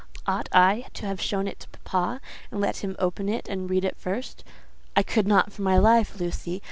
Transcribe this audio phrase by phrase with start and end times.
[0.25, 3.85] Ought I to have shown it to papa, and let him open it and read
[3.85, 4.43] it first?
[4.95, 6.59] I could not for my life, Lucy.